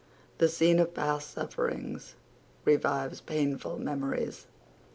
The 0.39 0.49
scene 0.49 0.79
of 0.79 0.95
past 0.95 1.29
sufferings 1.29 2.15
revives 2.65 3.21
painful 3.21 3.77
memories. 3.77 4.47